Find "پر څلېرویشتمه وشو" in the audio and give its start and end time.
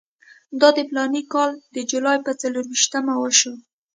2.25-3.53